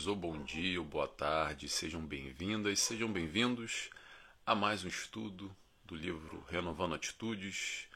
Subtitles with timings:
[0.00, 3.90] todos, ou bom dia, ou boa tarde, sejam bem-vindas, sejam bem-vindos
[4.46, 7.86] a mais um estudo do livro Renovando Atitudes,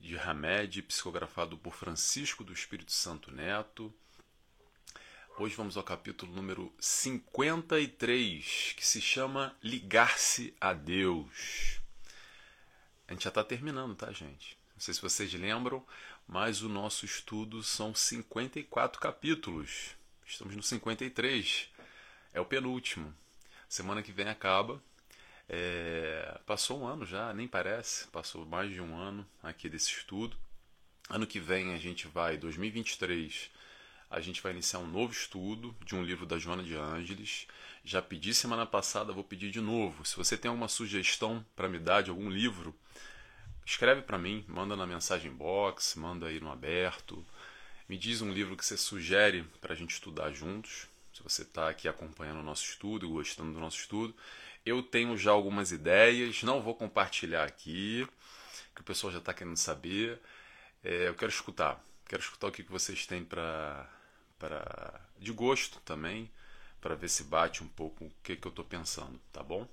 [0.00, 3.94] de Hamed, psicografado por Francisco do Espírito Santo Neto.
[5.38, 11.80] Hoje vamos ao capítulo número 53, que se chama Ligar-se a Deus.
[13.06, 14.58] A gente já está terminando, tá, gente?
[14.74, 15.84] Não sei se vocês lembram,
[16.26, 19.94] mas o nosso estudo são 54 capítulos.
[20.26, 21.68] Estamos no 53.
[22.34, 23.14] É o penúltimo.
[23.68, 24.82] Semana que vem acaba.
[25.48, 26.40] É...
[26.44, 28.08] Passou um ano já, nem parece.
[28.08, 30.36] Passou mais de um ano aqui desse estudo.
[31.08, 33.48] Ano que vem a gente vai, 2023,
[34.10, 37.46] a gente vai iniciar um novo estudo de um livro da Joana de Ângeles.
[37.84, 40.04] Já pedi semana passada, vou pedir de novo.
[40.04, 42.74] Se você tem alguma sugestão para me dar de algum livro,
[43.64, 47.24] escreve para mim, manda na mensagem box, manda aí no aberto.
[47.88, 50.88] Me diz um livro que você sugere para a gente estudar juntos.
[51.14, 54.14] Se você está aqui acompanhando o nosso estudo, gostando do nosso estudo.
[54.64, 58.06] Eu tenho já algumas ideias, não vou compartilhar aqui,
[58.74, 60.20] que o pessoal já está querendo saber.
[60.82, 63.88] É, eu quero escutar, quero escutar o que, que vocês têm para
[64.38, 66.30] para de gosto também,
[66.80, 69.66] para ver se bate um pouco o que, que eu estou pensando, tá bom?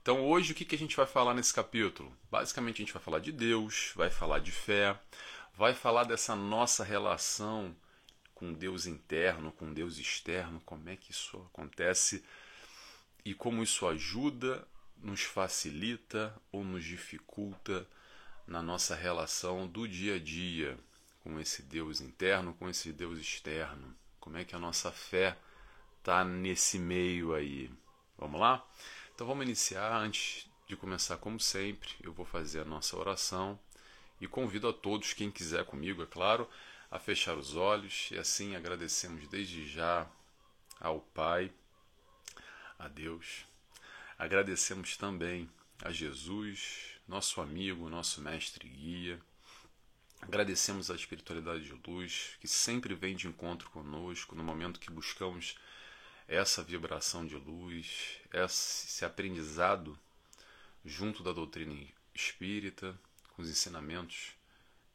[0.00, 2.10] Então hoje o que, que a gente vai falar nesse capítulo?
[2.30, 4.98] Basicamente a gente vai falar de Deus, vai falar de fé,
[5.54, 7.74] vai falar dessa nossa relação
[8.34, 12.24] com Deus interno, com Deus externo, como é que isso acontece
[13.24, 17.86] e como isso ajuda, nos facilita ou nos dificulta
[18.46, 20.78] na nossa relação do dia a dia
[21.22, 23.94] com esse Deus interno, com esse Deus externo.
[24.18, 25.36] Como é que a nossa fé
[25.98, 27.70] está nesse meio aí?
[28.16, 28.66] Vamos lá?
[29.14, 29.94] Então vamos iniciar.
[29.96, 33.58] Antes de começar, como sempre, eu vou fazer a nossa oração
[34.20, 36.48] e convido a todos, quem quiser comigo, é claro,
[36.90, 40.06] a fechar os olhos e assim agradecemos desde já
[40.78, 41.50] ao Pai,
[42.78, 43.46] a Deus.
[44.18, 45.48] Agradecemos também
[45.82, 49.20] a Jesus, nosso amigo, nosso mestre e guia.
[50.20, 55.56] Agradecemos a espiritualidade de luz, que sempre vem de encontro conosco no momento que buscamos
[56.28, 59.98] essa vibração de luz, esse aprendizado
[60.84, 61.74] junto da doutrina
[62.14, 62.98] espírita,
[63.40, 64.32] os ensinamentos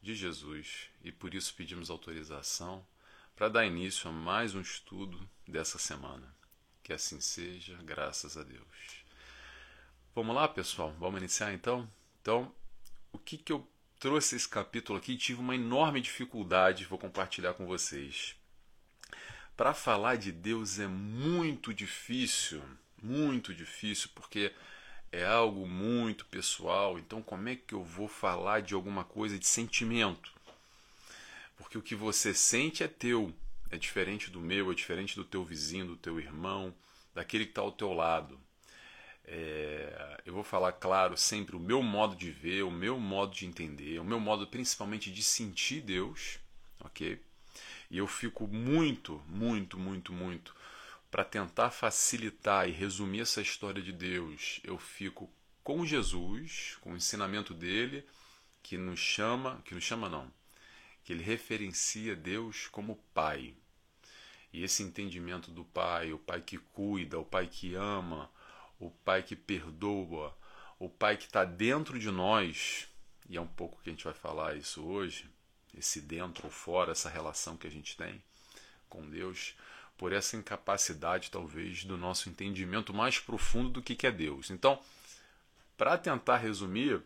[0.02, 2.86] de Jesus e por isso pedimos autorização
[3.36, 6.34] para dar início a mais um estudo dessa semana.
[6.84, 9.04] Que assim seja, graças a Deus.
[10.14, 10.96] Vamos lá, pessoal?
[11.00, 11.92] Vamos iniciar então?
[12.22, 12.54] Então,
[13.12, 13.68] o que, que eu
[14.00, 15.18] trouxe esse capítulo aqui?
[15.18, 18.36] Tive uma enorme dificuldade, vou compartilhar com vocês.
[19.58, 22.62] Para falar de Deus é muito difícil,
[23.02, 24.54] muito difícil, porque
[25.12, 29.48] é algo muito pessoal, então como é que eu vou falar de alguma coisa de
[29.48, 30.34] sentimento?
[31.58, 33.34] Porque o que você sente é teu,
[33.72, 36.74] é diferente do meu, é diferente do teu vizinho, do teu irmão,
[37.14, 38.40] daquele que está ao teu lado.
[39.28, 43.46] É, eu vou falar, claro, sempre o meu modo de ver, o meu modo de
[43.46, 46.40] entender, o meu modo principalmente de sentir Deus,
[46.80, 47.20] ok?
[47.90, 50.55] E eu fico muito, muito, muito, muito
[51.16, 55.32] para tentar facilitar e resumir essa história de Deus, eu fico
[55.64, 58.06] com Jesus, com o ensinamento dele,
[58.62, 60.30] que nos chama, que nos chama não,
[61.06, 63.54] que ele referencia Deus como Pai.
[64.52, 68.30] E esse entendimento do Pai, o Pai que cuida, o Pai que ama,
[68.78, 70.38] o Pai que perdoa,
[70.78, 72.90] o Pai que está dentro de nós,
[73.30, 75.30] e é um pouco que a gente vai falar isso hoje,
[75.78, 78.22] esse dentro ou fora, essa relação que a gente tem
[78.90, 79.56] com Deus,
[79.98, 84.50] por essa incapacidade, talvez, do nosso entendimento mais profundo do que é Deus.
[84.50, 84.80] Então,
[85.78, 87.02] para tentar resumir,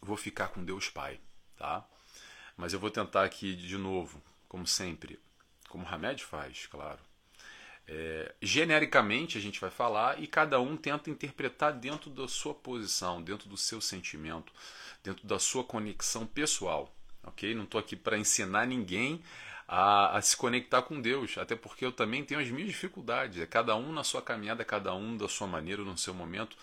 [0.00, 1.20] vou ficar com Deus Pai,
[1.56, 1.86] tá?
[2.56, 5.18] Mas eu vou tentar aqui de novo, como sempre,
[5.68, 7.00] como Hamed faz, claro.
[7.86, 13.20] É, genericamente a gente vai falar e cada um tenta interpretar dentro da sua posição,
[13.20, 14.52] dentro do seu sentimento,
[15.02, 17.54] dentro da sua conexão pessoal, ok?
[17.54, 19.20] Não estou aqui para ensinar ninguém
[19.66, 23.40] a, a, se conectar com Deus, até porque eu também tenho as minhas dificuldades.
[23.40, 26.56] É cada um na sua caminhada, cada um da sua maneira, no seu momento,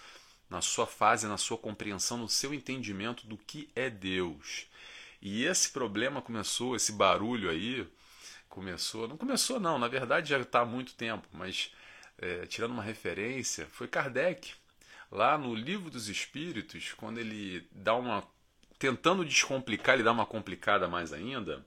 [0.50, 4.68] na sua fase, na sua compreensão, no seu entendimento do que é Deus.
[5.22, 7.88] E esse problema começou, esse barulho aí,
[8.48, 9.07] começou.
[9.07, 11.72] Não começou, não, na verdade já está há muito tempo, mas
[12.18, 14.54] é, tirando uma referência, foi Kardec,
[15.12, 18.24] lá no Livro dos Espíritos, quando ele dá uma.
[18.78, 21.66] tentando descomplicar, ele dá uma complicada mais ainda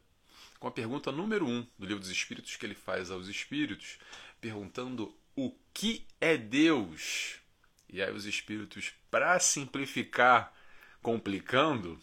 [0.62, 3.99] com a pergunta número um do Livro dos Espíritos que ele faz aos espíritos,
[4.41, 7.41] perguntando o que é Deus.
[7.88, 10.55] E aí os espíritos, para simplificar,
[11.03, 11.99] complicando,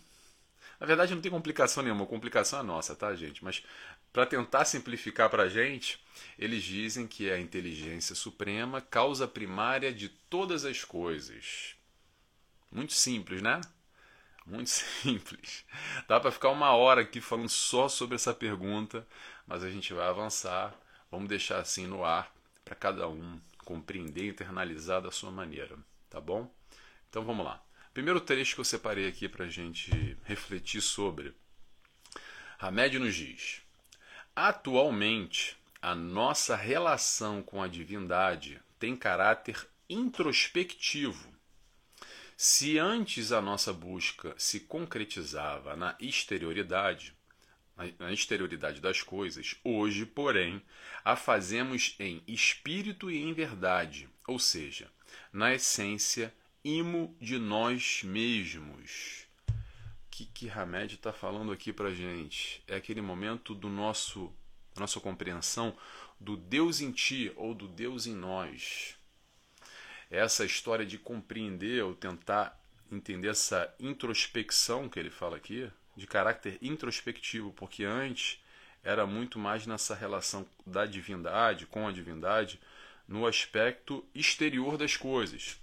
[0.77, 3.41] na verdade não tem complicação nenhuma, complicação é nossa, tá, gente?
[3.41, 3.63] Mas
[4.11, 5.97] para tentar simplificar para a gente,
[6.37, 11.77] eles dizem que é a inteligência suprema, causa primária de todas as coisas.
[12.69, 13.61] Muito simples, né?
[14.49, 15.63] Muito simples.
[16.07, 19.07] Dá para ficar uma hora aqui falando só sobre essa pergunta,
[19.45, 20.73] mas a gente vai avançar.
[21.11, 22.33] Vamos deixar assim no ar
[22.65, 25.77] para cada um compreender e internalizar da sua maneira,
[26.09, 26.51] tá bom?
[27.09, 27.63] Então vamos lá.
[27.93, 31.33] Primeiro trecho que eu separei aqui para a gente refletir sobre.
[32.59, 33.61] Hamed nos diz:
[34.35, 41.38] Atualmente, a nossa relação com a divindade tem caráter introspectivo.
[42.41, 47.13] Se antes a nossa busca se concretizava na exterioridade,
[47.99, 50.63] na exterioridade das coisas, hoje, porém,
[51.03, 54.89] a fazemos em espírito e em verdade, ou seja,
[55.33, 56.33] na essência
[56.63, 59.27] imo de nós mesmos.
[59.49, 62.63] O que, que Hamed está falando aqui para gente?
[62.69, 64.33] É aquele momento do nosso
[64.77, 65.75] nossa compreensão
[66.17, 68.97] do Deus em ti ou do Deus em nós.
[70.09, 72.59] Essa história de compreender ou tentar
[72.91, 78.41] entender essa introspecção que ele fala aqui, de caráter introspectivo, porque antes
[78.83, 82.59] era muito mais nessa relação da divindade com a divindade
[83.07, 85.59] no aspecto exterior das coisas.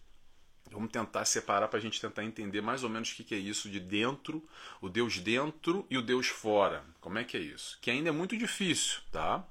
[0.71, 3.71] Vamos tentar separar para a gente tentar entender mais ou menos o que é isso
[3.71, 4.47] de dentro,
[4.81, 6.85] o Deus dentro e o Deus fora.
[7.01, 7.79] Como é que é isso?
[7.81, 9.47] Que ainda é muito difícil, tá?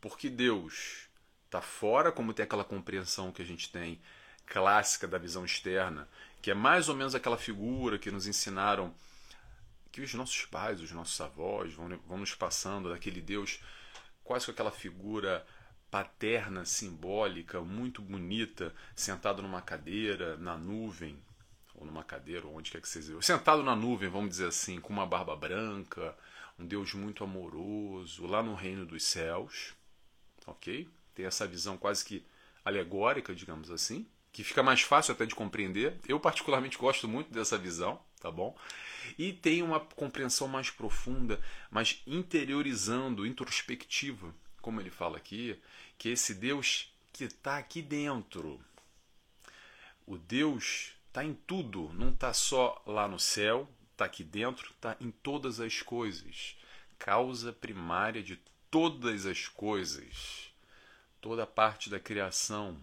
[0.00, 1.09] Porque Deus
[1.50, 4.00] está fora, como tem aquela compreensão que a gente tem
[4.46, 6.08] clássica da visão externa,
[6.40, 8.94] que é mais ou menos aquela figura que nos ensinaram
[9.90, 13.60] que os nossos pais, os nossos avós vão, vão nos passando daquele Deus,
[14.22, 15.44] quase com aquela figura
[15.90, 21.20] paterna, simbólica, muito bonita, sentado numa cadeira, na nuvem,
[21.74, 23.20] ou numa cadeira, ou onde quer que seja.
[23.20, 26.16] Sentado na nuvem, vamos dizer assim, com uma barba branca,
[26.56, 29.74] um Deus muito amoroso, lá no reino dos céus,
[30.46, 30.88] ok?
[31.14, 32.24] Tem essa visão quase que
[32.64, 35.98] alegórica, digamos assim, que fica mais fácil até de compreender.
[36.06, 38.56] Eu, particularmente, gosto muito dessa visão, tá bom?
[39.18, 41.40] E tem uma compreensão mais profunda,
[41.70, 45.58] mais interiorizando, introspectiva como ele fala aqui,
[45.98, 48.60] que esse Deus que está aqui dentro.
[50.06, 54.96] O Deus está em tudo, não está só lá no céu, está aqui dentro, está
[55.00, 56.56] em todas as coisas.
[56.98, 58.38] Causa primária de
[58.70, 60.49] todas as coisas,
[61.20, 62.76] toda parte da criação.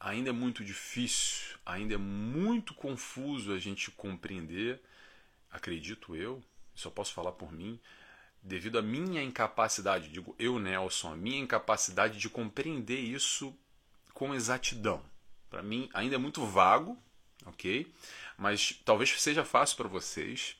[0.00, 4.80] Ainda é muito difícil, ainda é muito confuso a gente compreender,
[5.50, 6.42] acredito eu,
[6.74, 7.80] só posso falar por mim,
[8.42, 13.56] devido à minha incapacidade, digo eu, Nelson, a minha incapacidade de compreender isso
[14.14, 15.02] com exatidão.
[15.50, 16.96] Para mim, ainda é muito vago,
[17.44, 17.92] ok?
[18.36, 20.56] Mas talvez seja fácil para vocês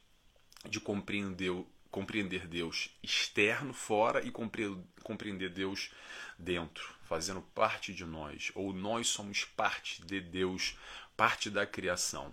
[0.68, 1.52] de compreender,
[1.90, 5.90] compreender Deus externo, fora, e compreender Deus
[6.38, 10.76] dentro, fazendo parte de nós, ou nós somos parte de Deus,
[11.16, 12.32] parte da criação.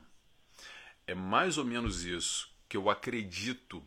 [1.08, 3.84] É mais ou menos isso que eu acredito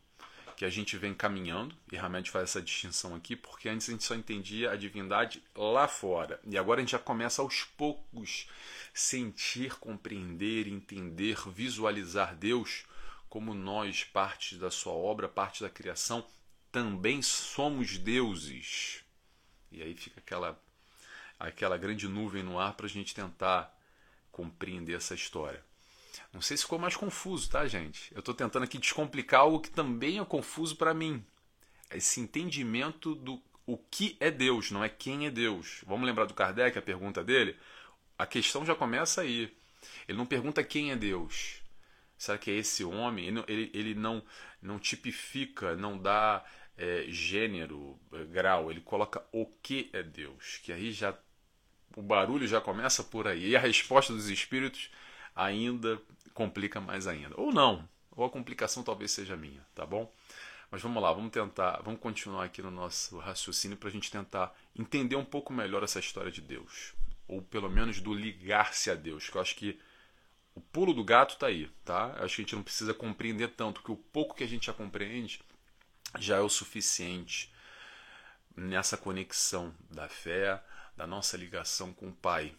[0.56, 4.02] que a gente vem caminhando, e Hamed faz essa distinção aqui, porque antes a gente
[4.02, 8.48] só entendia a divindade lá fora, e agora a gente já começa aos poucos
[8.92, 12.84] sentir, compreender, entender, visualizar Deus
[13.28, 16.26] como nós, parte da sua obra, parte da criação,
[16.72, 19.04] também somos deuses.
[19.70, 20.60] E aí fica aquela,
[21.38, 23.74] aquela grande nuvem no ar para a gente tentar
[24.30, 25.64] compreender essa história.
[26.32, 28.12] Não sei se ficou mais confuso, tá, gente?
[28.14, 31.24] Eu estou tentando aqui descomplicar algo que também é confuso para mim.
[31.90, 35.82] Esse entendimento do o que é Deus, não é quem é Deus.
[35.86, 37.54] Vamos lembrar do Kardec, a pergunta dele?
[38.18, 39.54] A questão já começa aí.
[40.08, 41.60] Ele não pergunta quem é Deus.
[42.18, 43.28] Será que é esse homem?
[43.28, 44.22] Ele, ele, ele não,
[44.60, 46.44] não tipifica, não dá
[46.76, 48.70] é, gênero, é, grau.
[48.70, 50.60] Ele coloca o que é Deus.
[50.64, 51.16] Que aí já
[51.96, 53.50] o barulho já começa por aí.
[53.50, 54.90] E a resposta dos espíritos
[55.34, 56.00] ainda
[56.34, 57.40] complica mais ainda.
[57.40, 60.12] Ou não, ou a complicação talvez seja minha, tá bom?
[60.70, 64.54] Mas vamos lá, vamos tentar, vamos continuar aqui no nosso raciocínio para a gente tentar
[64.76, 66.94] entender um pouco melhor essa história de Deus.
[67.26, 69.78] Ou pelo menos do ligar-se a Deus, que eu acho que
[70.58, 72.16] o pulo do gato está aí, tá?
[72.18, 74.72] Acho que a gente não precisa compreender tanto, que o pouco que a gente já
[74.72, 75.40] compreende
[76.18, 77.52] já é o suficiente
[78.56, 80.60] nessa conexão da fé,
[80.96, 82.52] da nossa ligação com o Pai,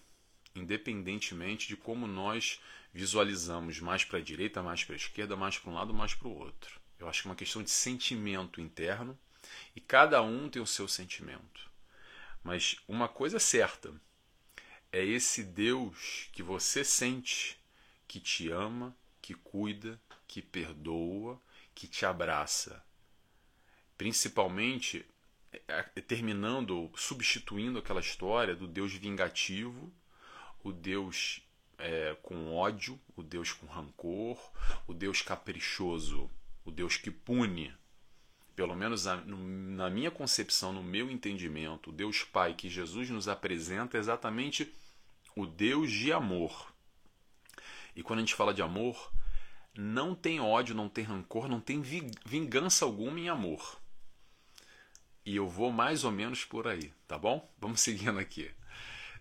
[0.55, 2.61] independentemente de como nós
[2.93, 6.29] visualizamos mais para a direita, mais para a esquerda, mais para um lado, mais para
[6.29, 6.79] o outro.
[6.97, 9.19] Eu acho que é uma questão de sentimento interno
[9.75, 11.69] e cada um tem o seu sentimento.
[12.41, 13.93] Mas uma coisa é certa:
[14.89, 17.58] é esse Deus que você sente,
[18.09, 21.39] que te ama, que cuida, que perdoa,
[21.75, 22.83] que te abraça.
[23.97, 25.05] principalmente
[25.51, 29.91] é, é, terminando, substituindo aquela história do Deus vingativo,
[30.63, 31.41] o Deus
[31.77, 34.37] é, com ódio, o Deus com rancor,
[34.87, 36.29] o Deus caprichoso,
[36.65, 37.73] o Deus que pune.
[38.55, 43.97] Pelo menos na minha concepção, no meu entendimento, o Deus Pai que Jesus nos apresenta
[43.97, 44.73] é exatamente
[45.35, 46.68] o Deus de amor.
[47.99, 49.11] E quando a gente fala de amor,
[49.77, 53.77] não tem ódio, não tem rancor, não tem vingança alguma em amor.
[55.25, 57.45] E eu vou mais ou menos por aí, tá bom?
[57.59, 58.49] Vamos seguindo aqui.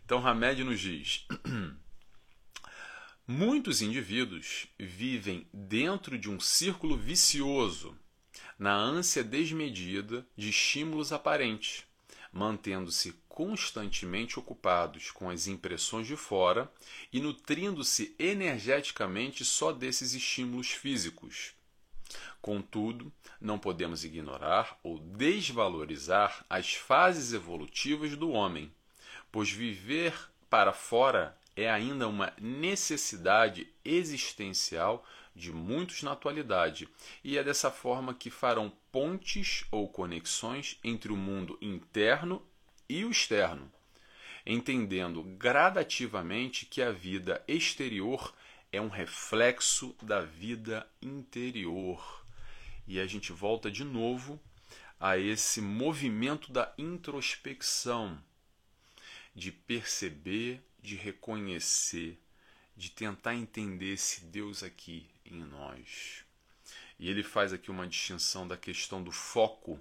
[0.05, 1.27] Então, Hamed nos diz:
[3.27, 7.99] Muitos indivíduos vivem dentro de um círculo vicioso,
[8.57, 11.85] na ânsia desmedida de estímulos aparentes,
[12.33, 16.71] mantendo-se constantemente ocupados com as impressões de fora
[17.13, 21.55] e nutrindo-se energeticamente só desses estímulos físicos.
[22.41, 28.73] Contudo, não podemos ignorar ou desvalorizar as fases evolutivas do homem,
[29.31, 30.15] pois viver
[30.49, 35.05] para fora é ainda uma necessidade existencial
[35.39, 36.89] de muitos na atualidade,
[37.23, 42.45] e é dessa forma que farão pontes ou conexões entre o mundo interno
[42.89, 43.71] e o externo,
[44.45, 48.35] entendendo gradativamente que a vida exterior
[48.73, 52.25] é um reflexo da vida interior.
[52.87, 54.41] E a gente volta de novo
[54.99, 58.19] a esse movimento da introspecção,
[59.35, 62.19] de perceber, de reconhecer,
[62.77, 66.25] de tentar entender esse Deus aqui em nós.
[66.99, 69.81] E ele faz aqui uma distinção da questão do foco,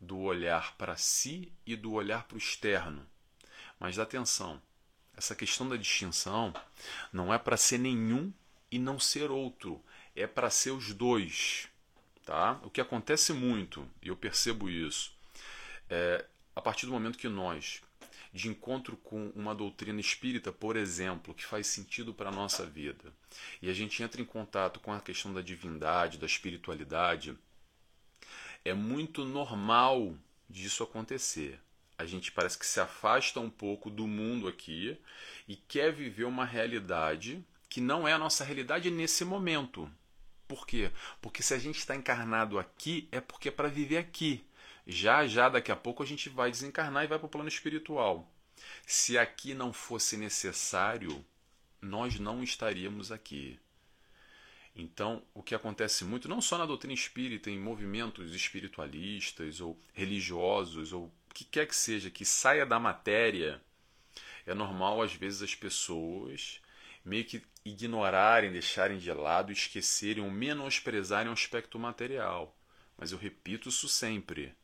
[0.00, 3.06] do olhar para si e do olhar para o externo.
[3.78, 4.60] Mas atenção,
[5.16, 6.52] essa questão da distinção
[7.12, 8.32] não é para ser nenhum
[8.70, 9.82] e não ser outro,
[10.14, 11.68] é para ser os dois.
[12.24, 12.60] Tá?
[12.62, 15.12] O que acontece muito, e eu percebo isso,
[15.88, 17.82] é a partir do momento que nós,
[18.32, 23.12] de encontro com uma doutrina espírita, por exemplo, que faz sentido para a nossa vida,
[23.60, 27.36] e a gente entra em contato com a questão da divindade, da espiritualidade,
[28.64, 30.14] é muito normal
[30.48, 31.58] disso acontecer.
[31.96, 34.98] A gente parece que se afasta um pouco do mundo aqui
[35.46, 39.90] e quer viver uma realidade que não é a nossa realidade nesse momento.
[40.48, 40.90] Por quê?
[41.20, 44.44] Porque se a gente está encarnado aqui, é porque é para viver aqui.
[44.86, 48.30] Já já daqui a pouco a gente vai desencarnar e vai para o plano espiritual.
[48.86, 51.24] Se aqui não fosse necessário,
[51.80, 53.58] nós não estaríamos aqui.
[54.74, 60.92] Então, o que acontece muito, não só na doutrina espírita, em movimentos espiritualistas ou religiosos,
[60.92, 63.60] ou o que quer que seja, que saia da matéria,
[64.46, 66.60] é normal às vezes as pessoas
[67.04, 72.56] meio que ignorarem, deixarem de lado, esquecerem ou menosprezarem o aspecto material.
[72.96, 74.54] Mas eu repito isso sempre.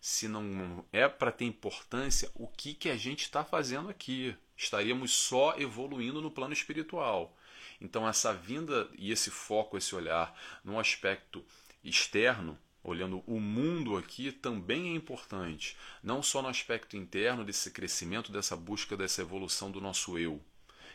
[0.00, 4.34] Se não é para ter importância, o que, que a gente está fazendo aqui?
[4.56, 7.36] Estaríamos só evoluindo no plano espiritual.
[7.80, 11.44] Então, essa vinda e esse foco, esse olhar no aspecto
[11.84, 15.76] externo, olhando o mundo aqui, também é importante.
[16.02, 20.42] Não só no aspecto interno desse crescimento, dessa busca, dessa evolução do nosso eu,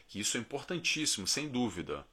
[0.08, 2.06] que isso é importantíssimo, sem dúvida,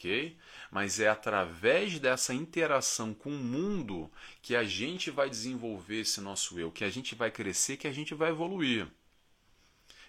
[0.00, 0.36] ok?
[0.70, 6.58] Mas é através dessa interação com o mundo que a gente vai desenvolver esse nosso
[6.58, 8.88] eu, que a gente vai crescer, que a gente vai evoluir.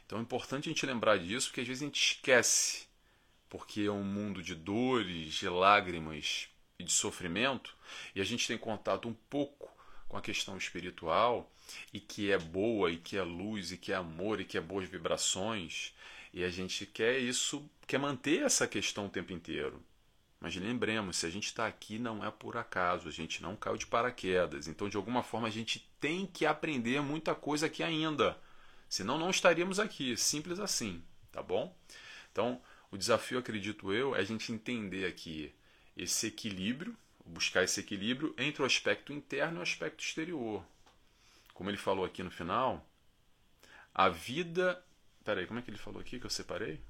[0.05, 2.87] Então é importante a gente lembrar disso, porque às vezes a gente esquece,
[3.49, 6.47] porque é um mundo de dores, de lágrimas
[6.79, 7.75] e de sofrimento,
[8.15, 9.69] e a gente tem contato um pouco
[10.07, 11.51] com a questão espiritual,
[11.93, 14.61] e que é boa, e que é luz, e que é amor, e que é
[14.61, 15.93] boas vibrações,
[16.33, 19.83] e a gente quer isso, quer manter essa questão o tempo inteiro.
[20.39, 23.77] Mas lembremos, se a gente está aqui não é por acaso, a gente não caiu
[23.77, 24.67] de paraquedas.
[24.67, 28.35] Então, de alguma forma, a gente tem que aprender muita coisa aqui ainda.
[28.89, 30.17] Senão, não estaríamos aqui.
[30.17, 31.75] Simples assim, tá bom?
[32.31, 32.59] Então,
[32.89, 35.53] o desafio, acredito eu, é a gente entender aqui
[35.95, 40.65] esse equilíbrio, buscar esse equilíbrio entre o aspecto interno e o aspecto exterior.
[41.53, 42.83] Como ele falou aqui no final,
[43.93, 44.83] a vida
[45.23, 46.81] Peraí, como é que ele falou aqui que eu separei?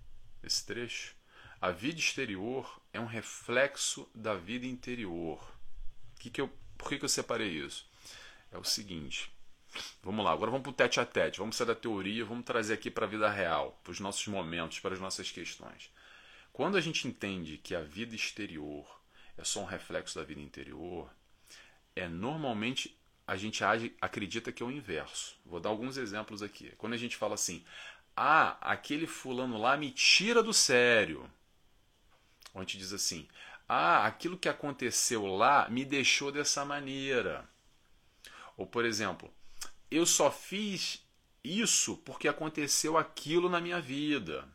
[0.43, 1.15] Esse trecho.
[1.59, 5.39] A vida exterior é um reflexo da vida interior.
[6.19, 6.47] Que que eu,
[6.77, 7.87] por que, que eu separei isso?
[8.51, 9.31] É o seguinte.
[10.03, 11.39] Vamos lá, agora vamos para o tete a tete.
[11.39, 14.79] Vamos sair da teoria, vamos trazer aqui para a vida real, para os nossos momentos,
[14.79, 15.91] para as nossas questões.
[16.51, 18.85] Quando a gente entende que a vida exterior
[19.37, 21.09] é só um reflexo da vida interior,
[21.95, 25.37] é normalmente a gente age, acredita que é o inverso.
[25.45, 26.73] Vou dar alguns exemplos aqui.
[26.77, 27.63] Quando a gente fala assim,
[28.15, 31.29] ah, aquele fulano lá me tira do sério.
[32.55, 33.27] Gente diz assim:
[33.67, 37.49] ah, aquilo que aconteceu lá me deixou dessa maneira.
[38.57, 39.33] Ou, por exemplo,
[39.89, 41.03] eu só fiz
[41.43, 44.47] isso porque aconteceu aquilo na minha vida.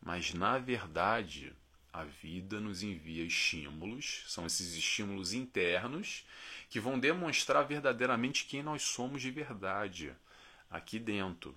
[0.00, 1.52] Mas, na verdade,
[1.92, 6.26] a vida nos envia estímulos, são esses estímulos internos,
[6.68, 10.14] que vão demonstrar verdadeiramente quem nós somos de verdade,
[10.68, 11.56] aqui dentro.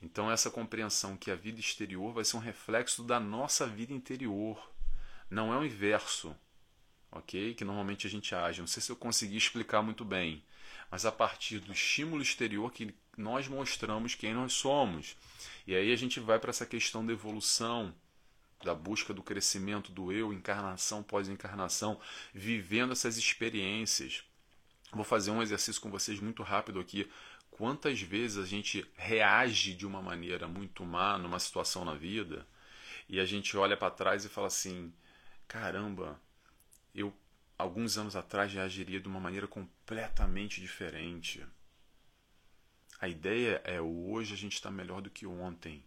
[0.00, 4.70] Então, essa compreensão que a vida exterior vai ser um reflexo da nossa vida interior,
[5.30, 6.36] não é o inverso,
[7.10, 7.54] ok?
[7.54, 8.60] Que normalmente a gente age.
[8.60, 10.44] Não sei se eu consegui explicar muito bem,
[10.90, 15.16] mas a partir do estímulo exterior que nós mostramos quem nós somos.
[15.66, 17.94] E aí a gente vai para essa questão da evolução,
[18.62, 21.98] da busca do crescimento do eu, encarnação pós-encarnação,
[22.32, 24.22] vivendo essas experiências.
[24.92, 27.10] Vou fazer um exercício com vocês muito rápido aqui.
[27.56, 32.46] Quantas vezes a gente reage de uma maneira muito má numa situação na vida
[33.08, 34.92] e a gente olha para trás e fala assim:
[35.48, 36.20] caramba,
[36.94, 37.16] eu
[37.56, 41.42] alguns anos atrás reagiria de uma maneira completamente diferente.
[43.00, 45.82] A ideia é hoje a gente está melhor do que ontem.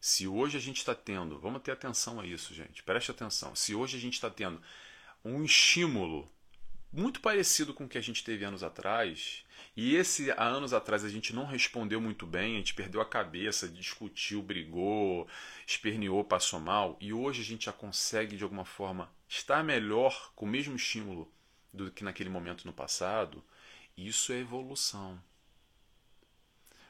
[0.00, 3.56] Se hoje a gente está tendo, vamos ter atenção a isso, gente, preste atenção.
[3.56, 4.62] Se hoje a gente está tendo
[5.24, 6.30] um estímulo
[6.92, 9.44] muito parecido com o que a gente teve anos atrás,
[9.76, 13.06] e esse há anos atrás a gente não respondeu muito bem, a gente perdeu a
[13.06, 15.28] cabeça, discutiu, brigou,
[15.66, 20.44] esperneou, passou mal, e hoje a gente já consegue de alguma forma estar melhor com
[20.44, 21.32] o mesmo estímulo
[21.72, 23.44] do que naquele momento no passado,
[23.96, 25.22] isso é evolução.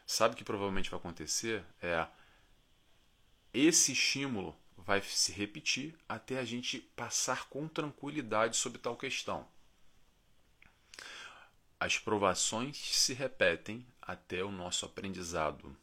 [0.07, 1.63] Sabe o que provavelmente vai acontecer?
[1.83, 2.07] É
[3.53, 9.47] esse estímulo vai se repetir até a gente passar com tranquilidade sobre tal questão.
[11.81, 15.75] As provações se repetem até o nosso aprendizado.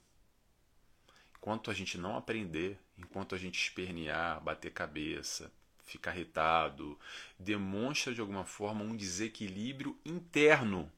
[1.35, 5.51] Enquanto a gente não aprender, enquanto a gente espernear, bater cabeça,
[5.83, 6.99] ficar irritado,
[7.39, 10.91] demonstra de alguma forma um desequilíbrio interno.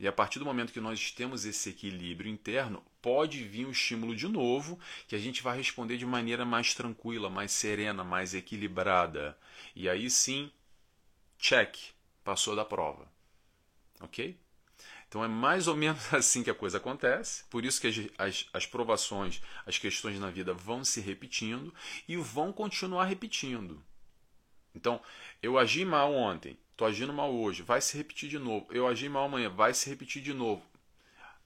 [0.00, 4.16] E a partir do momento que nós temos esse equilíbrio interno, pode vir um estímulo
[4.16, 9.38] de novo que a gente vai responder de maneira mais tranquila, mais serena, mais equilibrada.
[9.76, 10.50] E aí sim,
[11.38, 11.76] check,
[12.24, 13.17] passou da prova.
[14.00, 14.38] Ok?
[15.08, 18.66] Então é mais ou menos assim que a coisa acontece, por isso que as, as,
[18.66, 21.74] provações, as questões na vida vão se repetindo
[22.06, 23.82] e vão continuar repetindo.
[24.74, 25.00] Então,
[25.42, 28.66] eu agi mal ontem, estou agindo mal hoje, vai se repetir de novo.
[28.70, 30.62] Eu agi mal amanhã, vai se repetir de novo.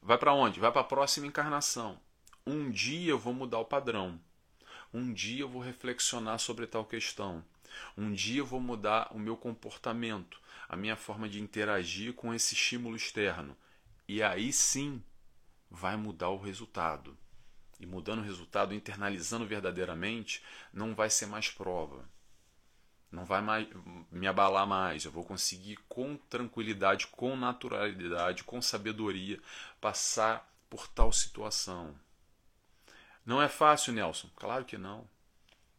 [0.03, 0.59] Vai para onde?
[0.59, 1.99] Vai para a próxima encarnação.
[2.45, 4.21] Um dia eu vou mudar o padrão.
[4.93, 7.43] Um dia eu vou reflexionar sobre tal questão.
[7.97, 10.41] Um dia eu vou mudar o meu comportamento
[10.73, 13.55] a minha forma de interagir com esse estímulo externo.
[14.09, 15.05] E aí sim
[15.71, 17.15] vai mudar o resultado.
[17.79, 22.09] E mudando o resultado, internalizando verdadeiramente, não vai ser mais prova.
[23.11, 23.69] Não vai mais
[24.11, 25.05] me abalar mais.
[25.05, 29.39] Eu vou conseguir com tranquilidade, com naturalidade, com sabedoria
[29.79, 31.95] passar por tal situação.
[33.27, 34.31] Não é fácil, Nelson?
[34.35, 35.07] Claro que não.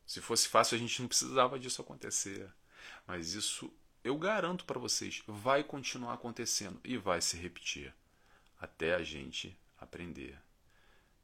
[0.05, 2.49] Se fosse fácil, a gente não precisava disso acontecer.
[3.07, 3.71] Mas isso
[4.03, 7.93] eu garanto para vocês, vai continuar acontecendo e vai se repetir
[8.59, 10.37] até a gente aprender.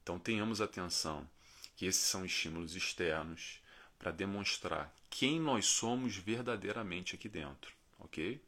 [0.01, 1.29] Então tenhamos atenção
[1.75, 3.61] que esses são estímulos externos
[3.97, 8.41] para demonstrar quem nós somos verdadeiramente aqui dentro, ok?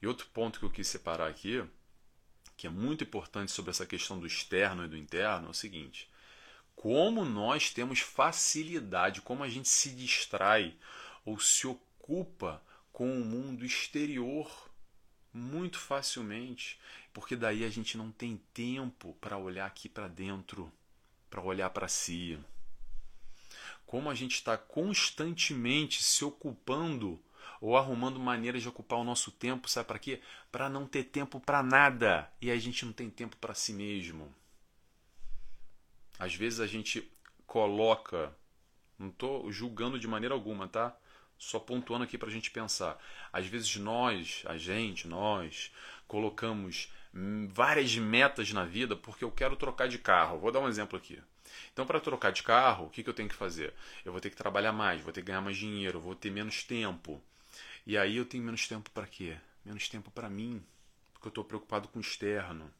[0.00, 1.64] E outro ponto que eu quis separar aqui,
[2.56, 6.08] que é muito importante sobre essa questão do externo e do interno, é o seguinte:
[6.76, 10.76] como nós temos facilidade, como a gente se distrai
[11.24, 12.62] ou se ocupa
[12.92, 14.70] com o mundo exterior
[15.32, 16.78] muito facilmente,
[17.12, 20.72] porque daí a gente não tem tempo para olhar aqui para dentro,
[21.28, 22.38] para olhar para si.
[23.86, 27.20] Como a gente está constantemente se ocupando
[27.60, 30.20] ou arrumando maneiras de ocupar o nosso tempo, sabe para quê?
[30.52, 34.32] Para não ter tempo para nada e a gente não tem tempo para si mesmo.
[36.18, 37.10] Às vezes a gente
[37.46, 38.34] coloca,
[38.98, 40.96] não estou julgando de maneira alguma, tá?
[41.38, 42.98] só pontuando aqui para a gente pensar.
[43.32, 45.70] Às vezes nós, a gente, nós,
[46.06, 46.92] colocamos
[47.48, 50.38] várias metas na vida porque eu quero trocar de carro.
[50.38, 51.20] Vou dar um exemplo aqui.
[51.72, 53.72] Então, para trocar de carro, o que, que eu tenho que fazer?
[54.04, 56.64] Eu vou ter que trabalhar mais, vou ter que ganhar mais dinheiro, vou ter menos
[56.64, 57.22] tempo.
[57.86, 59.36] E aí eu tenho menos tempo para quê?
[59.64, 60.62] Menos tempo para mim,
[61.12, 62.70] porque eu estou preocupado com o externo.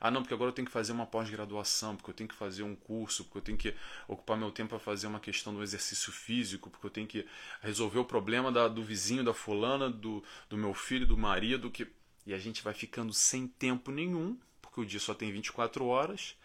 [0.00, 2.62] Ah, não, porque agora eu tenho que fazer uma pós-graduação, porque eu tenho que fazer
[2.62, 3.74] um curso, porque eu tenho que
[4.08, 7.26] ocupar meu tempo para fazer uma questão do exercício físico, porque eu tenho que
[7.60, 11.86] resolver o problema da, do vizinho, da fulana, do, do meu filho, do marido, que
[12.26, 16.36] e a gente vai ficando sem tempo nenhum, porque o dia só tem 24 horas,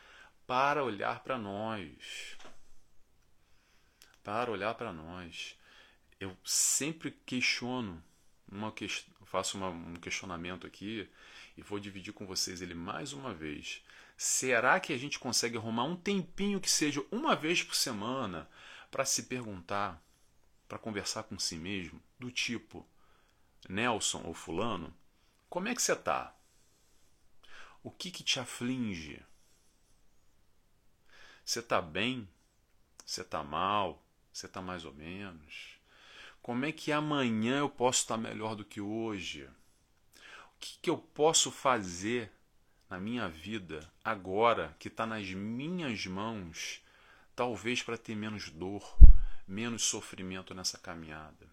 [0.48, 2.38] para olhar para nós.
[4.24, 5.58] Para olhar para nós.
[6.20, 8.04] Eu sempre questiono,
[8.52, 8.74] uma
[9.26, 11.10] faço uma, um questionamento aqui,
[11.58, 13.84] e vou dividir com vocês ele mais uma vez.
[14.18, 18.50] Será que a gente consegue arrumar um tempinho que seja uma vez por semana
[18.90, 20.02] para se perguntar,
[20.68, 22.88] para conversar com si mesmo, do tipo:
[23.68, 24.96] Nelson ou Fulano,
[25.50, 26.36] como é que você está?
[27.84, 29.22] O que, que te aflige?
[31.44, 32.28] Você está bem?
[33.06, 34.04] Você está mal?
[34.34, 35.80] Você está mais ou menos?
[36.42, 39.50] Como é que amanhã eu posso estar melhor do que hoje?
[40.66, 42.32] O que, que eu posso fazer
[42.90, 46.82] na minha vida agora que está nas minhas mãos,
[47.36, 48.98] talvez para ter menos dor,
[49.48, 51.48] menos sofrimento nessa caminhada?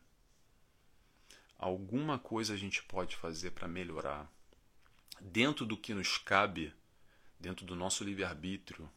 [1.59, 4.33] Alguma coisa a gente pode fazer para melhorar
[5.20, 6.72] dentro do que nos cabe,
[7.38, 8.90] dentro do nosso livre-arbítrio,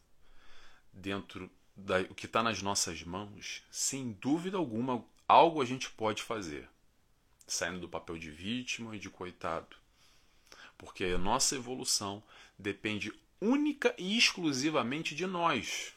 [0.94, 6.70] dentro do que está nas nossas mãos, sem dúvida alguma, algo a gente pode fazer,
[7.46, 9.84] saindo do papel de vítima e de coitado.
[10.78, 12.24] Porque a nossa evolução
[12.58, 15.94] depende única e exclusivamente de nós.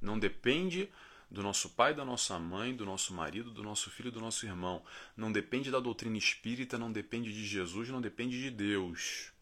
[0.00, 0.88] Não depende
[1.30, 4.84] do nosso pai, da nossa mãe, do nosso marido, do nosso filho, do nosso irmão.
[5.16, 9.32] Não depende da doutrina espírita, não depende de Jesus, não depende de Deus.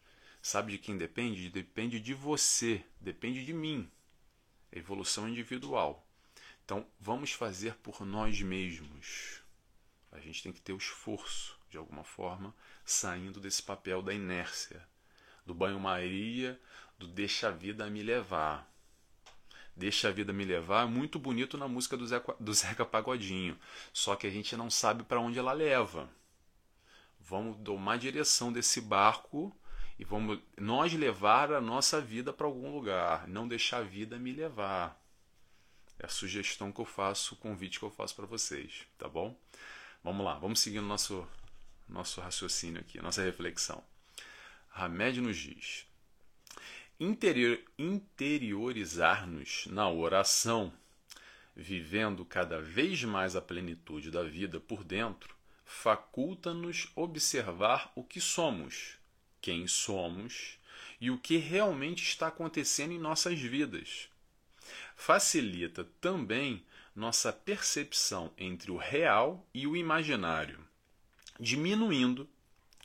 [0.41, 1.49] Sabe de quem depende?
[1.49, 3.89] Depende de você, depende de mim.
[4.71, 6.05] É evolução individual.
[6.65, 9.41] Então, vamos fazer por nós mesmos.
[10.11, 12.53] A gente tem que ter o esforço, de alguma forma,
[12.85, 14.79] saindo desse papel da inércia,
[15.43, 16.59] do banho-maria,
[16.99, 18.71] do deixa a vida me levar.
[19.75, 23.57] Deixa a vida me levar é muito bonito na música do Zeca, do Zeca Pagodinho,
[23.91, 26.07] só que a gente não sabe para onde ela leva.
[27.19, 29.51] Vamos tomar direção desse barco
[29.97, 34.31] e vamos nós levar a nossa vida para algum lugar, não deixar a vida me
[34.31, 35.01] levar.
[35.97, 39.35] É a sugestão que eu faço, o convite que eu faço para vocês, tá bom?
[40.03, 41.27] Vamos lá, vamos seguindo nosso
[41.87, 43.83] nosso raciocínio aqui, nossa reflexão.
[44.73, 45.85] Hamed nos diz:
[46.99, 50.73] interior, interiorizar-nos na oração,
[51.55, 58.97] vivendo cada vez mais a plenitude da vida por dentro, faculta-nos observar o que somos
[59.43, 60.57] quem somos
[61.01, 64.07] e o que realmente está acontecendo em nossas vidas.
[64.95, 66.65] Facilita também
[66.95, 70.62] nossa percepção entre o real e o imaginário,
[71.39, 72.29] diminuindo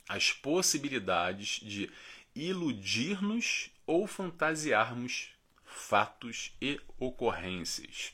[0.08, 1.90] as possibilidades de
[2.34, 5.30] iludir-nos ou fantasiarmos
[5.64, 8.12] fatos e ocorrências.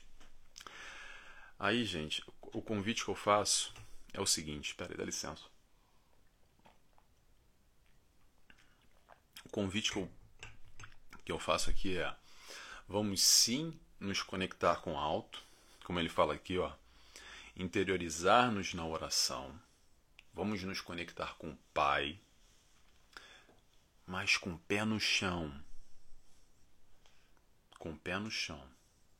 [1.57, 3.73] Aí, gente, o convite que eu faço
[4.13, 5.43] é o seguinte: espera aí, dá licença.
[9.55, 10.11] convite que eu,
[11.23, 12.13] que eu faço aqui é:
[12.89, 15.41] vamos sim nos conectar com o alto,
[15.85, 16.73] como ele fala aqui, ó,
[17.55, 19.57] interiorizar-nos na oração,
[20.35, 22.19] vamos nos conectar com o Pai,
[24.05, 25.63] mas com o pé no chão.
[27.79, 28.61] Com o pé no chão,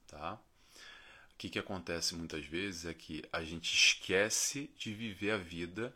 [0.08, 0.34] tá?
[0.34, 5.96] O que, que acontece muitas vezes é que a gente esquece de viver a vida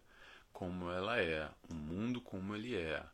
[0.54, 3.06] como ela é, o mundo como ele é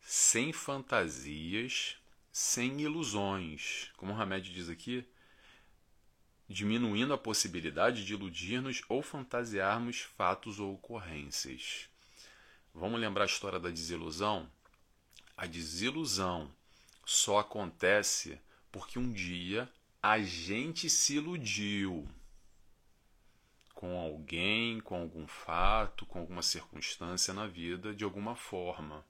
[0.00, 1.96] sem fantasias,
[2.32, 3.90] sem ilusões.
[3.96, 5.06] Como o Hamed diz aqui,
[6.52, 11.88] diminuindo a possibilidade de iludir-nos ou fantasiarmos fatos ou ocorrências.
[12.74, 14.48] Vamos lembrar a história da desilusão?
[15.36, 16.50] A desilusão
[17.04, 19.68] só acontece porque um dia
[20.02, 22.08] a gente se iludiu
[23.74, 29.04] com alguém, com algum fato, com alguma circunstância na vida de alguma forma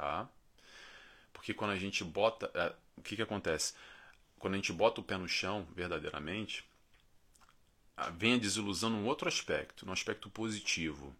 [0.00, 0.28] tá?
[1.32, 3.74] Porque quando a gente bota, é, o que que acontece?
[4.40, 6.64] Quando a gente bota o pé no chão, verdadeiramente,
[8.16, 11.14] vem a desilusão num outro aspecto, num aspecto positivo.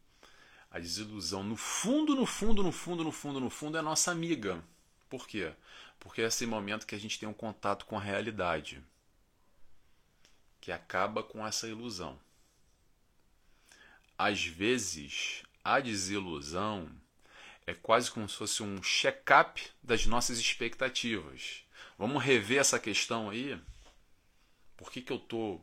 [0.70, 4.64] A desilusão, no fundo, no fundo, no fundo, no fundo, no fundo, é nossa amiga.
[5.10, 5.52] Por quê?
[5.98, 8.82] Porque é esse momento que a gente tem um contato com a realidade,
[10.58, 12.18] que acaba com essa ilusão.
[14.16, 16.90] Às vezes, a desilusão
[17.66, 21.66] é quase como se fosse um check-up das nossas expectativas.
[22.00, 23.60] Vamos rever essa questão aí?
[24.74, 25.62] Por que, que eu estou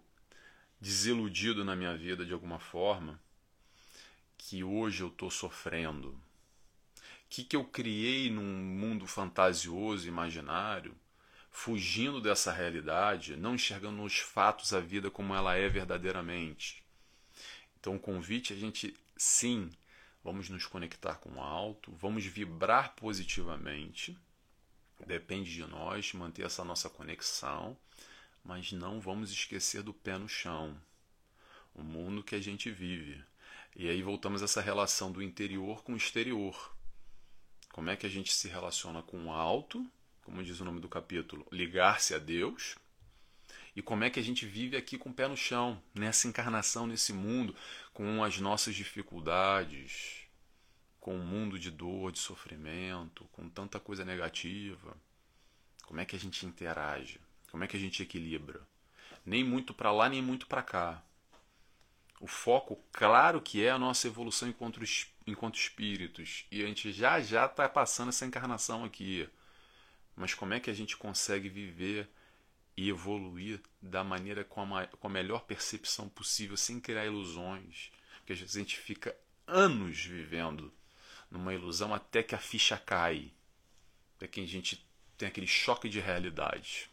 [0.79, 3.19] desiludido na minha vida de alguma forma?
[4.37, 6.09] Que hoje eu estou sofrendo?
[6.09, 6.21] O
[7.27, 10.95] que, que eu criei num mundo fantasioso, imaginário,
[11.49, 16.83] fugindo dessa realidade, não enxergando os fatos a vida como ela é verdadeiramente?
[17.79, 19.71] Então, o convite é a gente, sim,
[20.23, 24.15] vamos nos conectar com o alto, vamos vibrar positivamente.
[25.05, 27.77] Depende de nós manter essa nossa conexão,
[28.43, 30.75] mas não vamos esquecer do pé no chão,
[31.73, 33.23] o mundo que a gente vive.
[33.75, 36.75] E aí voltamos a essa relação do interior com o exterior.
[37.71, 39.85] Como é que a gente se relaciona com o alto,
[40.23, 42.75] como diz o nome do capítulo, ligar-se a Deus,
[43.75, 46.87] e como é que a gente vive aqui com o pé no chão, nessa encarnação,
[46.87, 47.55] nesse mundo,
[47.93, 50.16] com as nossas dificuldades,
[51.07, 54.93] com um mundo de dor, de sofrimento, com tanta coisa negativa.
[55.85, 57.17] Como é que a gente interage?
[57.49, 58.59] Como é que a gente equilibra?
[59.25, 61.01] Nem muito para lá, nem muito para cá.
[62.19, 64.81] O foco, claro que é a nossa evolução enquanto,
[65.25, 66.45] enquanto espíritos.
[66.51, 69.29] E a gente já já está passando essa encarnação aqui.
[70.13, 72.09] Mas como é que a gente consegue viver
[72.75, 77.93] e evoluir da maneira com a, com a melhor percepção possível, sem criar ilusões.
[78.17, 79.15] Porque a gente fica
[79.47, 80.69] anos vivendo
[81.29, 83.31] numa ilusão até que a ficha cai,
[84.15, 84.85] até que a gente
[85.17, 86.89] tem aquele choque de realidade.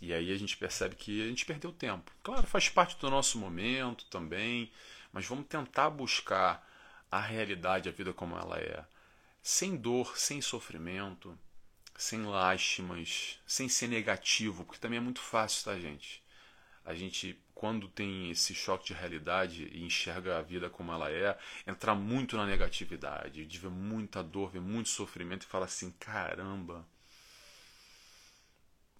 [0.00, 2.12] E aí a gente percebe que a gente perdeu tempo.
[2.22, 4.70] Claro, faz parte do nosso momento também,
[5.12, 6.66] mas vamos tentar buscar
[7.10, 8.84] a realidade, a vida como ela é,
[9.42, 11.38] sem dor, sem sofrimento,
[11.96, 16.22] sem lástimas, sem ser negativo, porque também é muito fácil, tá, gente?
[16.84, 21.38] A gente, quando tem esse choque de realidade e enxerga a vida como ela é,
[21.66, 26.86] entrar muito na negatividade, de ver muita dor, ver muito sofrimento e falar assim: caramba,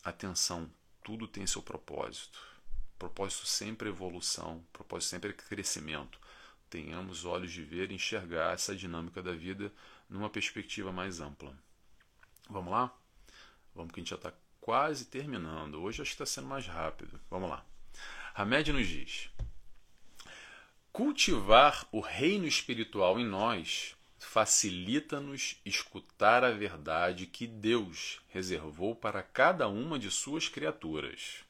[0.02, 0.70] atenção,
[1.04, 2.40] tudo tem seu propósito.
[2.98, 6.18] Propósito sempre é evolução, propósito sempre é crescimento.
[6.70, 9.70] Tenhamos olhos de ver e enxergar essa dinâmica da vida
[10.08, 11.54] numa perspectiva mais ampla.
[12.48, 12.90] Vamos lá?
[13.74, 15.74] Vamos que a gente já está quase terminando.
[15.82, 17.20] Hoje acho que está sendo mais rápido.
[17.28, 17.62] Vamos lá.
[18.38, 19.30] Hamed nos diz:
[20.92, 29.68] cultivar o reino espiritual em nós facilita-nos escutar a verdade que Deus reservou para cada
[29.68, 31.44] uma de suas criaturas.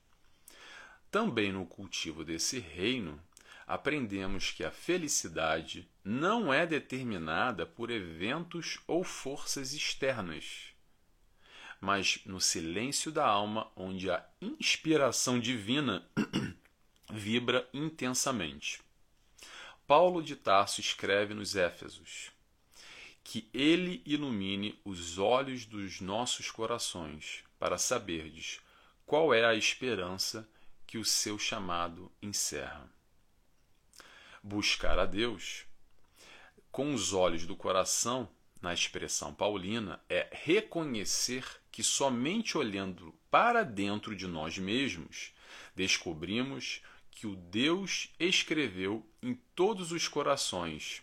[1.11, 3.20] Também no cultivo desse reino,
[3.66, 10.77] aprendemos que a felicidade não é determinada por eventos ou forças externas
[11.81, 16.09] mas no silêncio da alma, onde a inspiração divina
[17.10, 18.80] vibra intensamente.
[19.86, 22.32] Paulo de Tarso escreve nos Éfesos:
[23.22, 28.60] Que ele ilumine os olhos dos nossos corações, para saberdes
[29.04, 30.48] qual é a esperança
[30.86, 32.90] que o seu chamado encerra.
[34.42, 35.64] Buscar a Deus
[36.76, 38.28] com os olhos do coração
[38.60, 45.32] na expressão paulina, é reconhecer que somente olhando para dentro de nós mesmos
[45.74, 46.82] descobrimos
[47.16, 51.02] que o Deus escreveu em todos os corações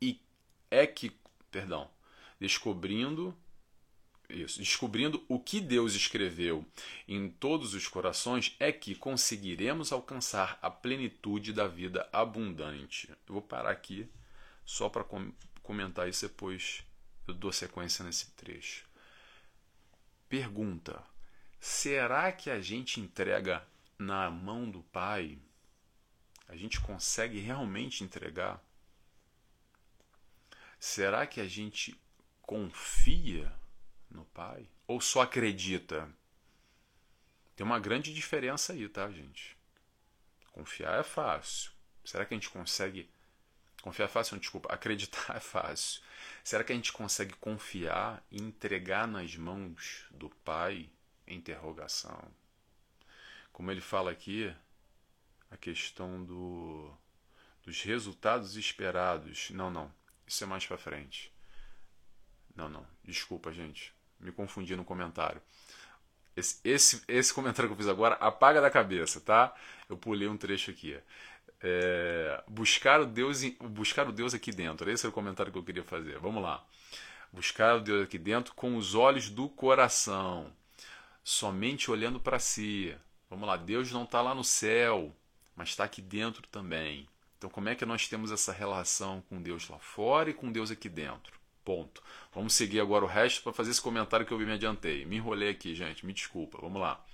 [0.00, 0.20] e
[0.70, 1.10] é que,
[1.50, 1.90] perdão,
[2.38, 3.34] descobrindo
[4.28, 6.66] isso, descobrindo o que Deus escreveu
[7.08, 13.08] em todos os corações é que conseguiremos alcançar a plenitude da vida abundante.
[13.26, 14.06] Eu vou parar aqui
[14.66, 15.04] só para
[15.62, 16.84] comentar isso depois
[17.26, 18.84] eu dou sequência nesse trecho.
[20.28, 21.02] Pergunta:
[21.58, 23.66] será que a gente entrega
[23.98, 25.38] na mão do Pai?
[26.48, 28.62] A gente consegue realmente entregar?
[30.78, 32.00] Será que a gente
[32.42, 33.52] confia
[34.10, 34.68] no Pai?
[34.86, 36.08] Ou só acredita?
[37.56, 39.56] Tem uma grande diferença aí, tá, gente?
[40.52, 41.72] Confiar é fácil.
[42.04, 43.10] Será que a gente consegue
[43.86, 44.68] Confiar é fácil, desculpa.
[44.74, 46.02] Acreditar é fácil.
[46.42, 50.90] Será que a gente consegue confiar e entregar nas mãos do Pai?
[51.24, 52.20] Interrogação.
[53.56, 54.54] Como ele fala aqui,
[55.50, 56.92] a questão do,
[57.64, 59.48] dos resultados esperados.
[59.48, 59.90] Não, não.
[60.26, 61.32] Isso é mais para frente.
[62.54, 62.86] Não, não.
[63.02, 63.94] Desculpa, gente.
[64.20, 65.40] Me confundi no comentário.
[66.36, 69.56] Esse, esse, esse comentário que eu fiz agora, apaga da cabeça, tá?
[69.88, 71.00] Eu pulei um trecho aqui.
[71.62, 74.90] É, buscar, o Deus, buscar o Deus aqui dentro.
[74.90, 76.18] Esse é o comentário que eu queria fazer.
[76.18, 76.62] Vamos lá.
[77.32, 80.52] Buscar o Deus aqui dentro com os olhos do coração,
[81.24, 82.94] somente olhando para si.
[83.28, 85.14] Vamos lá, Deus não está lá no céu,
[85.54, 87.08] mas está aqui dentro também.
[87.38, 90.70] Então, como é que nós temos essa relação com Deus lá fora e com Deus
[90.70, 91.38] aqui dentro?
[91.64, 92.02] Ponto.
[92.32, 95.04] Vamos seguir agora o resto para fazer esse comentário que eu me adiantei.
[95.04, 96.58] Me enrolei aqui, gente, me desculpa.
[96.60, 97.04] Vamos lá.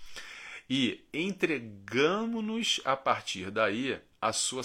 [0.68, 4.62] E entregamos-nos a partir daí a sua,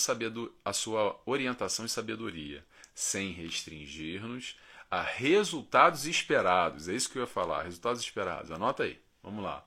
[0.64, 4.58] a sua orientação e sabedoria, sem restringir-nos
[4.90, 6.88] a resultados esperados.
[6.88, 8.52] É isso que eu ia falar, resultados esperados.
[8.52, 9.66] Anota aí, vamos lá.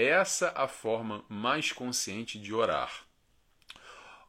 [0.00, 3.04] Essa a forma mais consciente de orar.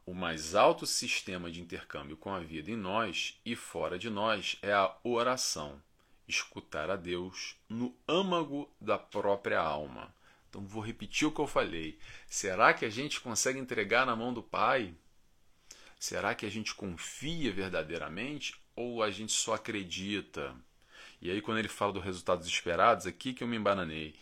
[0.04, 4.56] O mais alto sistema de intercâmbio com a vida em nós e fora de nós
[4.62, 5.80] é a oração,
[6.26, 10.12] escutar a Deus no âmago da própria alma
[10.48, 11.96] então vou repetir o que eu falei.
[12.26, 14.92] Será que a gente consegue entregar na mão do Pai?
[15.96, 18.60] Será que a gente confia verdadeiramente?
[18.74, 20.56] ou a gente só acredita?
[21.20, 24.14] E aí, quando ele fala dos resultados esperados, aqui que eu me embananei.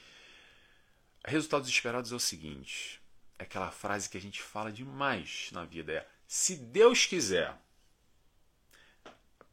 [1.28, 3.00] Resultados esperados é o seguinte:
[3.38, 7.54] é aquela frase que a gente fala demais na vida: é se Deus quiser.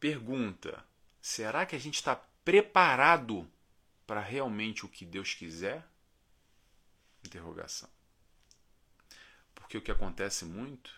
[0.00, 0.82] Pergunta:
[1.20, 3.46] será que a gente está preparado
[4.06, 5.86] para realmente o que Deus quiser?
[7.22, 7.90] Interrogação.
[9.54, 10.90] Porque o que acontece muito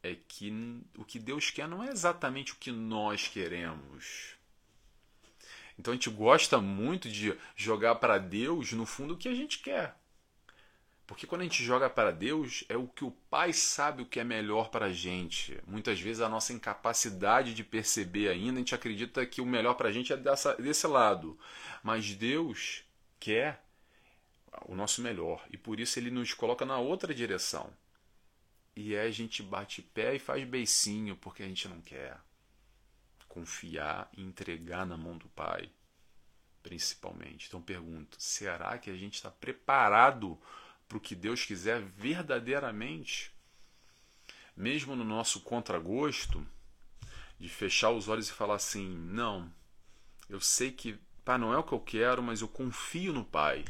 [0.00, 0.52] é que
[0.96, 4.36] o que Deus quer não é exatamente o que nós queremos.
[5.76, 9.58] Então a gente gosta muito de jogar para Deus, no fundo, o que a gente
[9.58, 9.99] quer.
[11.10, 14.20] Porque quando a gente joga para Deus, é o que o Pai sabe o que
[14.20, 15.60] é melhor para a gente.
[15.66, 19.88] Muitas vezes a nossa incapacidade de perceber ainda, a gente acredita que o melhor para
[19.88, 21.36] a gente é dessa, desse lado.
[21.82, 22.84] Mas Deus
[23.18, 23.60] quer
[24.66, 25.44] o nosso melhor.
[25.50, 27.72] E por isso ele nos coloca na outra direção.
[28.76, 32.20] E aí a gente bate pé e faz beicinho porque a gente não quer
[33.26, 35.68] confiar e entregar na mão do Pai,
[36.62, 37.48] principalmente.
[37.48, 40.40] Então pergunto: será que a gente está preparado
[40.90, 43.32] para o que Deus quiser verdadeiramente?
[44.56, 46.44] Mesmo no nosso contragosto,
[47.38, 49.50] de fechar os olhos e falar assim: não,
[50.28, 53.64] eu sei que pá, não é o que eu quero, mas eu confio no Pai.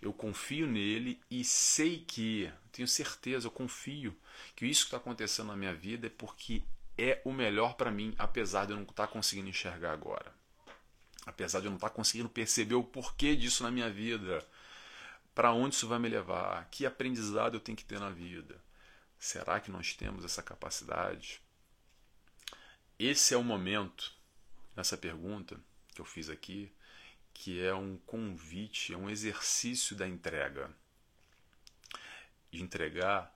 [0.00, 4.16] Eu confio nele e sei que, tenho certeza, eu confio
[4.54, 6.62] que isso que está acontecendo na minha vida é porque
[6.96, 10.32] é o melhor para mim, apesar de eu não estar tá conseguindo enxergar agora.
[11.26, 14.46] Apesar de eu não estar tá conseguindo perceber o porquê disso na minha vida.
[15.36, 16.66] Para onde isso vai me levar?
[16.70, 18.58] Que aprendizado eu tenho que ter na vida?
[19.18, 21.42] Será que nós temos essa capacidade?
[22.98, 24.14] Esse é o momento,
[24.74, 25.60] nessa pergunta
[25.94, 26.72] que eu fiz aqui,
[27.34, 30.74] que é um convite, é um exercício da entrega.
[32.50, 33.30] De entregar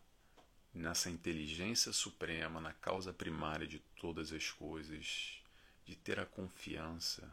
[0.73, 5.43] nessa inteligência suprema, na causa primária de todas as coisas,
[5.85, 7.31] de ter a confiança.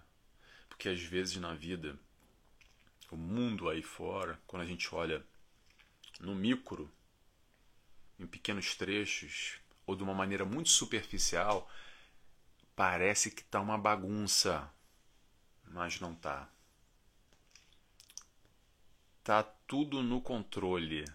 [0.68, 1.98] Porque às vezes na vida,
[3.12, 5.26] o mundo aí fora, quando a gente olha
[6.20, 6.92] no micro,
[8.20, 11.70] em pequenos trechos, ou de uma maneira muito superficial,
[12.76, 14.70] parece que está uma bagunça,
[15.64, 16.50] mas não está.
[19.24, 21.06] Tá tudo no controle.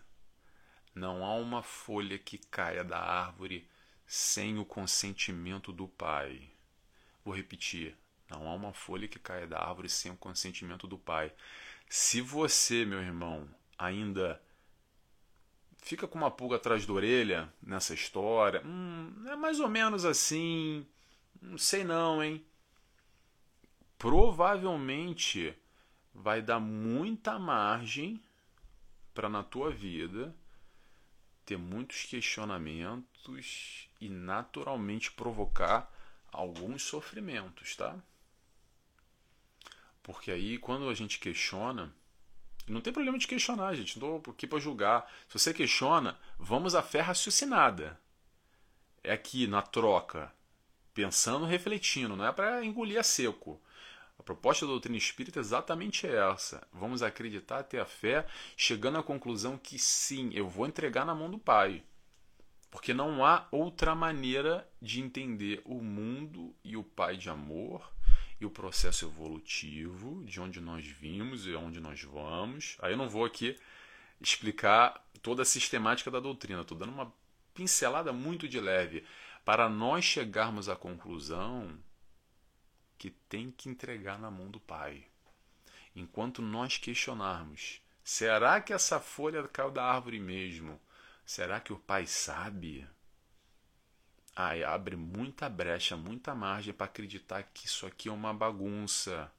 [0.94, 3.66] Não há uma folha que caia da árvore
[4.06, 6.50] sem o consentimento do Pai.
[7.24, 7.96] Vou repetir:
[8.28, 11.32] não há uma folha que caia da árvore sem o consentimento do Pai.
[11.94, 14.42] Se você, meu irmão, ainda
[15.76, 20.86] fica com uma pulga atrás da orelha nessa história, hum, é mais ou menos assim,
[21.38, 22.42] não sei não, hein?
[23.98, 25.54] Provavelmente
[26.14, 28.24] vai dar muita margem
[29.12, 30.34] para na tua vida
[31.44, 35.92] ter muitos questionamentos e naturalmente provocar
[36.32, 38.02] alguns sofrimentos, tá?
[40.02, 41.94] Porque aí quando a gente questiona,
[42.66, 45.10] não tem problema de questionar, gente, não estou aqui para julgar.
[45.28, 47.98] Se você questiona, vamos à fé raciocinada.
[49.02, 50.32] É aqui na troca,
[50.94, 53.60] pensando, refletindo, não é para engolir a seco.
[54.18, 56.66] A proposta da doutrina espírita é exatamente essa.
[56.72, 58.24] Vamos acreditar, ter a fé,
[58.56, 61.82] chegando à conclusão que sim, eu vou entregar na mão do Pai.
[62.70, 67.92] Porque não há outra maneira de entender o mundo e o Pai de amor
[68.42, 72.76] e o processo evolutivo de onde nós vimos e onde nós vamos.
[72.80, 73.56] Aí eu não vou aqui
[74.20, 77.12] explicar toda a sistemática da doutrina, estou dando uma
[77.54, 79.04] pincelada muito de leve
[79.44, 81.78] para nós chegarmos à conclusão
[82.98, 85.04] que tem que entregar na mão do Pai.
[85.94, 90.80] Enquanto nós questionarmos: será que essa folha caiu da árvore mesmo?
[91.24, 92.86] Será que o Pai sabe?
[94.34, 99.30] Aí abre muita brecha, muita margem para acreditar que isso aqui é uma bagunça,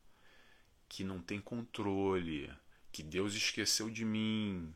[0.87, 2.51] que não tem controle,
[2.91, 4.73] que Deus esqueceu de mim,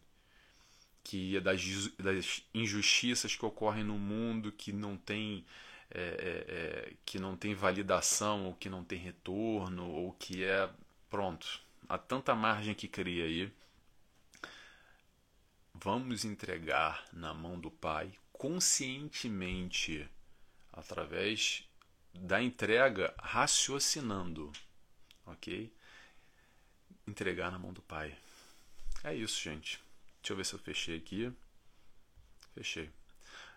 [1.04, 1.62] que é das,
[1.98, 5.46] das injustiças que ocorrem no mundo, que não tem
[5.90, 10.70] é, é, é, que não tem validação, ou que não tem retorno, ou que é.
[11.10, 11.62] Pronto.
[11.88, 13.52] Há tanta margem que cria aí.
[15.74, 20.08] Vamos entregar na mão do Pai conscientemente,
[20.72, 21.64] através
[22.14, 24.52] da entrega, raciocinando.
[25.26, 25.72] Ok?
[27.06, 28.18] Entregar na mão do Pai.
[29.04, 29.80] É isso, gente.
[30.22, 31.32] Deixa eu ver se eu fechei aqui.
[32.54, 32.90] Fechei.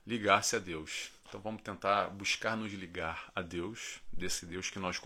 [0.06, 1.10] Ligar-se a Deus.
[1.28, 5.00] Então vamos tentar buscar nos ligar a Deus, desse Deus que nós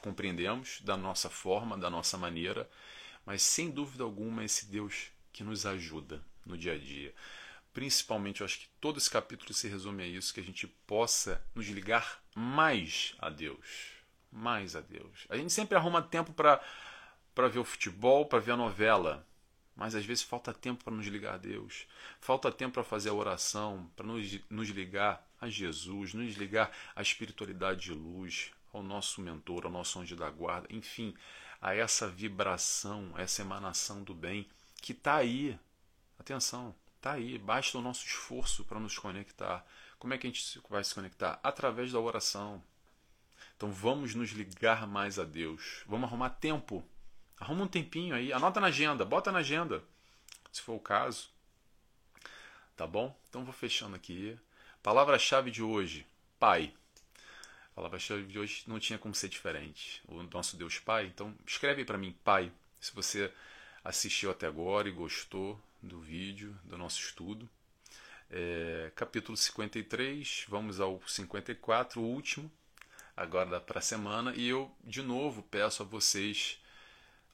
[0.00, 2.68] compreendemos da nossa forma, da nossa maneira,
[3.24, 7.14] mas sem dúvida alguma esse Deus que nos ajuda no dia a dia.
[7.72, 11.42] Principalmente, eu acho que todo esse capítulo se resume a isso, que a gente possa
[11.54, 13.96] nos ligar mais a Deus.
[14.30, 15.26] mais a Deus.
[15.28, 19.26] A gente sempre arruma tempo para ver o futebol, para ver a novela,
[19.74, 21.86] mas às vezes falta tempo para nos ligar a Deus,
[22.20, 27.00] falta tempo para fazer a oração, para nos, nos ligar a Jesus, nos ligar à
[27.00, 31.14] espiritualidade de luz, ao nosso mentor, ao nosso anjo da guarda, enfim,
[31.60, 34.48] a essa vibração, a essa emanação do bem
[34.82, 35.58] que está aí.
[36.18, 37.38] Atenção, está aí.
[37.38, 39.64] Basta o nosso esforço para nos conectar.
[39.98, 41.40] Como é que a gente vai se conectar?
[41.42, 42.62] Através da oração.
[43.56, 45.82] Então vamos nos ligar mais a Deus.
[45.86, 46.84] Vamos arrumar tempo.
[47.40, 48.32] Arruma um tempinho aí.
[48.32, 49.04] Anota na agenda.
[49.04, 49.82] Bota na agenda.
[50.52, 51.30] Se for o caso.
[52.76, 53.18] Tá bom?
[53.28, 54.38] Então vou fechando aqui.
[54.82, 56.06] Palavra-chave de hoje:
[56.38, 56.72] Pai.
[57.74, 60.02] Palavra-chave de hoje não tinha como ser diferente.
[60.06, 61.06] O nosso Deus Pai.
[61.06, 62.52] Então escreve para mim, Pai.
[62.80, 63.32] Se você
[63.82, 67.48] assistiu até agora e gostou do vídeo, do nosso estudo.
[68.30, 72.50] É, capítulo 53, vamos ao 54, o último
[73.16, 74.34] agora para a semana.
[74.34, 76.60] E eu, de novo, peço a vocês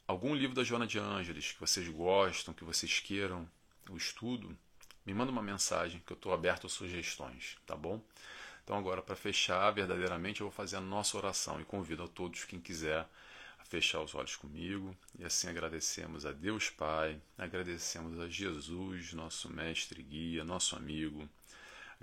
[0.06, 3.48] algum livro da Joana de Ângeles que vocês gostam, que vocês queiram
[3.90, 4.56] o estudo,
[5.04, 8.00] me manda uma mensagem que eu estou aberto a sugestões, tá bom?
[8.62, 12.44] Então agora para fechar verdadeiramente eu vou fazer a nossa oração e convido a todos
[12.44, 13.06] quem quiser
[13.64, 20.02] fechar os olhos comigo e assim agradecemos a Deus Pai, agradecemos a Jesus, nosso mestre
[20.02, 21.28] guia, nosso amigo,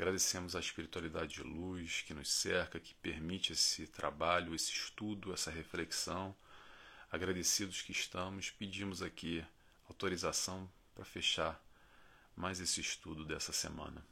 [0.01, 5.51] Agradecemos a espiritualidade de luz que nos cerca, que permite esse trabalho, esse estudo, essa
[5.51, 6.35] reflexão.
[7.11, 9.45] Agradecidos que estamos, pedimos aqui
[9.87, 11.61] autorização para fechar
[12.35, 14.03] mais esse estudo dessa semana.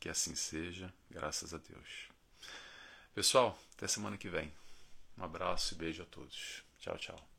[0.00, 2.08] Que assim seja, graças a Deus.
[3.14, 4.52] Pessoal, até semana que vem.
[5.16, 6.65] Um abraço e beijo a todos.
[6.86, 7.35] 瞧瞧。